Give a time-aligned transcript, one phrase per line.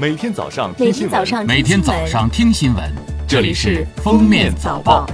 [0.00, 2.90] 每天早上听新闻，每天早上听新闻，
[3.28, 5.06] 这里是《封面早报》。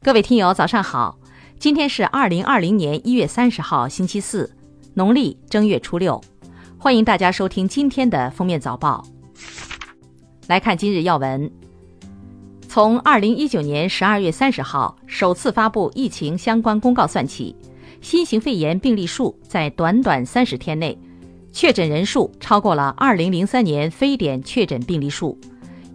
[0.00, 1.18] 各位听友，早上好！
[1.58, 4.50] 今天是二零二零年一月三十号，星期四，
[4.94, 6.18] 农历正月初六。
[6.78, 9.04] 欢迎大家收听今天的《封面早报》。
[10.46, 11.52] 来看今日要闻。
[12.70, 17.54] 从二零一九年十二月三十号首次发布疫情相关公告算起，
[18.00, 20.98] 新型肺炎病例数在短短三十天内，
[21.52, 25.38] 确诊人数超过了二零零三年非典确诊病例数。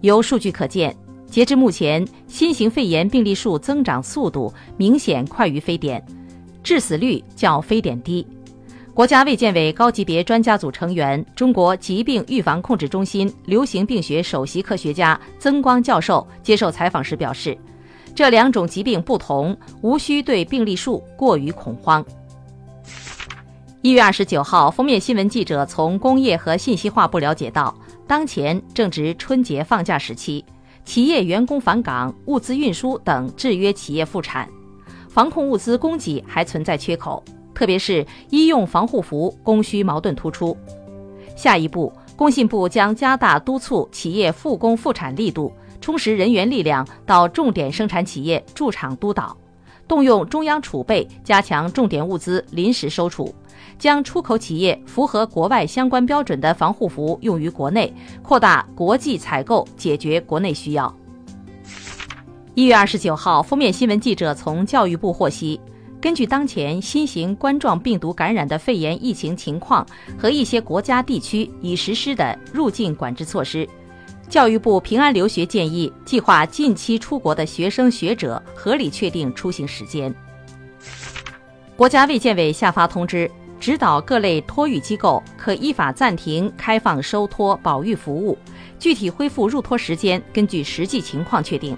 [0.02, 6.02] 由数据可见，截至目前，新型肺炎病例数增长速度明显快于非典，
[6.64, 8.26] 致死率较非典低。
[8.94, 17.58] 国家卫健委高级别专家组成员、中国疾病预防控制中心流行病学首席科学家曾光教授接受采访时表示，
[18.16, 22.04] 这两种疾病不同，无需对病例数过于恐慌。
[23.84, 27.74] 一月二十九号，封面新闻记者从工业和信息化部了解到，
[28.08, 30.44] 当前正值春节放假时期，
[30.84, 34.50] 企业员工返岗、物资运输等制约企业复产，
[35.08, 37.24] 防控物资供给还存在缺口。
[37.54, 40.58] 特别是医用防护服供需矛盾突出。
[41.36, 49.38] 下一步，工信部将加大督促企业复工复产力度，充实人员力量到重点生产企业驻场督导，
[49.88, 53.34] 动用中央储备加强重点物资临时收储，
[53.80, 60.94] 将出口企业符合国外相关标准的防护服用于国内，扩大国际采购，解决国内需要。
[62.56, 65.60] 一月二十九号，封面新闻记者从教育部获悉。
[66.00, 69.86] 根据当前新型冠状病毒感染的肺炎疫情情况
[70.18, 73.68] 和一些国家地区已实施的入境管制措施，
[74.30, 80.14] 教育部平安留学建议计划近期出国的学生学者合理确定出行时间。
[81.76, 83.30] 国家卫健委下发通知，
[83.60, 88.38] 指导各类托育机构可依法暂停开放收托保育服务，
[88.80, 91.78] 具体恢复入托时间根据实际情况确定。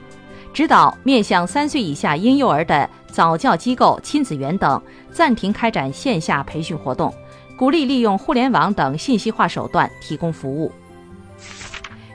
[0.52, 4.82] 指导面向三岁以下婴幼儿的早教机构、亲子园等
[5.12, 7.14] 暂停开展线下培训活动，
[7.58, 10.72] 鼓励利用互联网等信息化手段提供服务。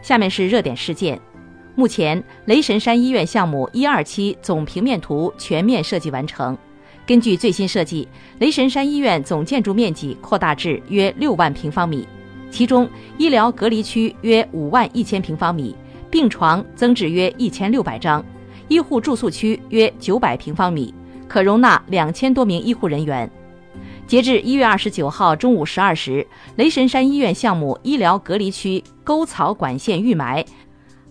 [0.02, 1.18] 下面是热点事件：
[1.74, 6.58] 目前，雷神山医院项目一二期总平面图全面设计完成。
[7.06, 12.08] 根据最新设计，雷神山医院总建筑面积扩大至约六万平方米，
[12.50, 12.88] 其中
[13.18, 15.76] 医疗隔离区约五万一千平方米。
[16.10, 18.24] 病床增至约一千六百张，
[18.68, 20.94] 医护住宿区约九百平方米，
[21.26, 23.28] 可容纳两千多名医护人员。
[24.06, 30.44] 截至一月二十九号中午十二时，雷神山医院项目医疗隔离区沟槽管线预埋，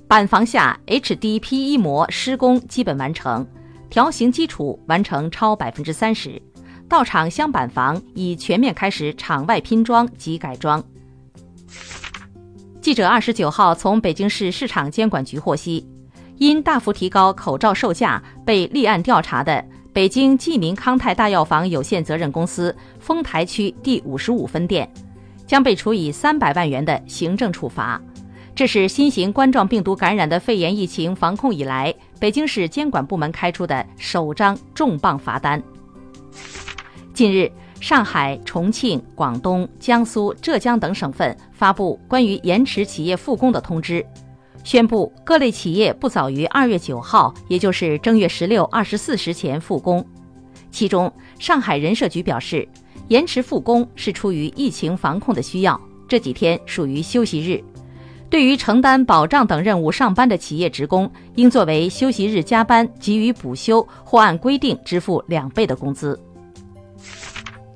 [0.07, 3.45] 板房下 HDPE 膜施工基本完成，
[3.93, 6.41] 条形基础完成超百分之三十，
[6.89, 10.83] 到厂镶板房已全面开始场外拼装及改装。
[12.81, 15.87] 记者二十九号从北京市市场监管局获悉，
[16.39, 24.91] 因大幅提高口罩售价被立案调查的北京济民康泰大药房有限责任公司丰台区第五十五分店，
[25.45, 28.01] 将被处以三百万元的行政处罚。
[28.63, 35.61] 这是新型冠状病毒感染的肺炎疫情防控以来，北京市监管部门开出的首张重磅罚单。
[37.13, 37.51] 近日。
[37.81, 44.05] 上海、重庆、广东、江苏、浙江等省份发布关于延迟企业复工的通知，
[44.63, 50.05] 宣布各类企业不早于二月九号，也就是正月十六二十四时前复工。
[50.71, 52.65] 其中，上海人社局表示，
[53.09, 57.61] 延迟复工是出于疫情防控的需要，这几天属于休息日。
[58.33, 66.19] 对于承担保障等任务上班的企业职工，应作为休息日加班给予补休，或按规定支付两倍的工资。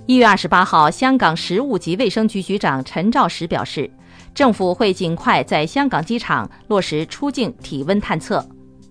[0.08, 3.88] 一月二十八号，香港食物及卫生局局长陈肇始表示，
[4.34, 8.44] 政府会尽快在香港机场落实出境体温探测。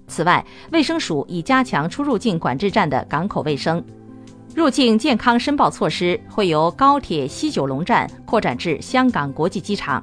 [0.06, 3.84] 此外，卫生署已加强出入境管制站的港口卫生，
[4.54, 10.00] 入境健康申报措施会由高铁西九龙站扩展至香港国际机场。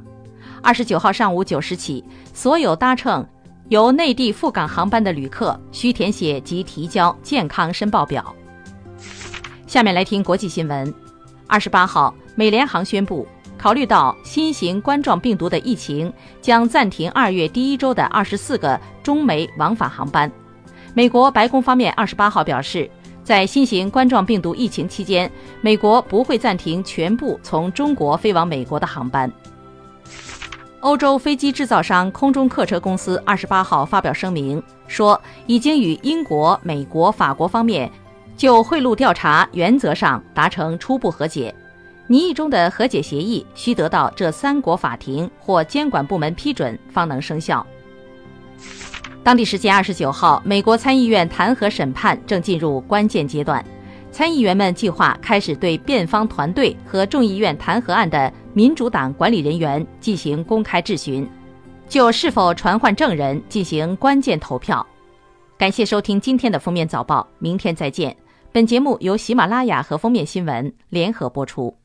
[0.64, 2.02] 二十九号上午九时起，
[2.34, 3.24] 所有搭乘
[3.68, 8.34] 由内地赴港航班的旅客需填写及提交健康申报表。
[9.68, 10.92] 下面来听国际新闻。
[11.48, 13.28] 二十八号，美联航宣布，
[13.58, 16.12] 考虑到新型冠状病毒的疫情，
[16.42, 20.32] 将暂停二月第一周的二十四个中美往返航班。
[20.94, 22.90] 美国白宫方面二十八号表示，
[23.22, 29.30] 在新型冠状病毒疫情期间，美国不会暂停全部从中国飞往美国的航班。
[30.84, 37.90] 欧洲飞机制造商空中客车公司二十八号发表声明说，已经与英国、美国、法国方面。
[38.36, 41.56] 就贿赂调查原则上达成初步和解，
[42.08, 47.66] 拟议中的和解协议需得到这三国法庭或监管部门批准方能生效。
[49.24, 53.64] 当地时间二十九号，美国参议院弹劾审判正进入关键阶段，
[54.14, 61.28] 参议员们计划开始对辩方团队和众议院弹劾案的民主党管理人员进行公开质询，
[61.90, 64.86] 就是否传唤证人进行关键投票。
[65.58, 68.16] 感谢收听今天的封面早报，明天再见。
[68.52, 71.76] 本节目由喜马拉雅和封面新闻联合播出。